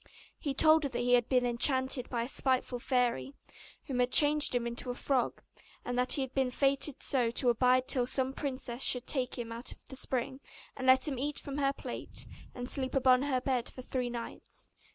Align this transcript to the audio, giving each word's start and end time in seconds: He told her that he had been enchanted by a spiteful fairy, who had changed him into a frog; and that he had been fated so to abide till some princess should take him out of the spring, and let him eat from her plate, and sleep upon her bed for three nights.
He 0.39 0.55
told 0.55 0.81
her 0.81 0.89
that 0.89 0.97
he 0.97 1.13
had 1.13 1.29
been 1.29 1.45
enchanted 1.45 2.09
by 2.09 2.23
a 2.23 2.27
spiteful 2.27 2.79
fairy, 2.79 3.35
who 3.85 3.95
had 3.95 4.11
changed 4.11 4.55
him 4.55 4.65
into 4.65 4.89
a 4.89 4.95
frog; 4.95 5.43
and 5.85 5.95
that 5.95 6.13
he 6.13 6.23
had 6.23 6.33
been 6.33 6.49
fated 6.49 7.03
so 7.03 7.29
to 7.29 7.49
abide 7.51 7.87
till 7.87 8.07
some 8.07 8.33
princess 8.33 8.81
should 8.81 9.05
take 9.05 9.37
him 9.37 9.51
out 9.51 9.71
of 9.71 9.85
the 9.85 9.95
spring, 9.95 10.39
and 10.75 10.87
let 10.87 11.07
him 11.07 11.19
eat 11.19 11.37
from 11.37 11.59
her 11.59 11.71
plate, 11.71 12.25
and 12.55 12.67
sleep 12.67 12.95
upon 12.95 13.21
her 13.21 13.39
bed 13.41 13.69
for 13.69 13.83
three 13.83 14.09
nights. 14.09 14.71